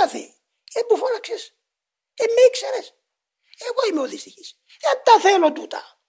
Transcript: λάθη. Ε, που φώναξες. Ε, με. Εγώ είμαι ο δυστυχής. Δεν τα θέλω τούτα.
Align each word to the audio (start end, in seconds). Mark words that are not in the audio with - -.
λάθη. 0.00 0.34
Ε, 0.74 0.80
που 0.82 0.96
φώναξες. 0.96 1.56
Ε, 2.14 2.24
με. 2.24 2.94
Εγώ 3.68 3.88
είμαι 3.90 4.00
ο 4.00 4.06
δυστυχής. 4.06 4.58
Δεν 4.80 5.02
τα 5.04 5.20
θέλω 5.20 5.52
τούτα. 5.52 5.99